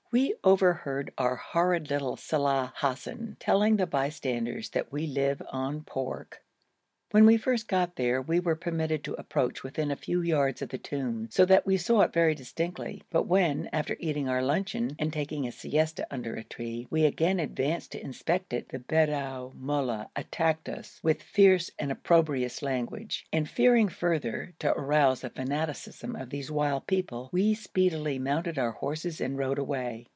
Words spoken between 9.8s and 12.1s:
a few yards of the tomb, so that we saw